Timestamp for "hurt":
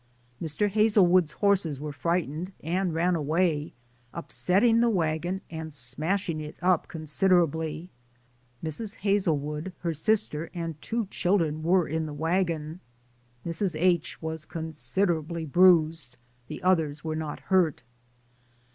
17.39-17.83